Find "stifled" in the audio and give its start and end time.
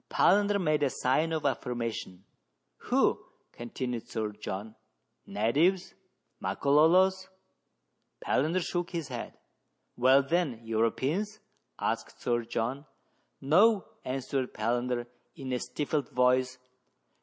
15.59-16.09